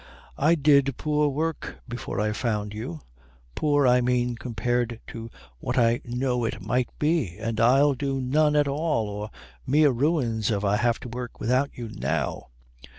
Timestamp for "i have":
10.63-10.99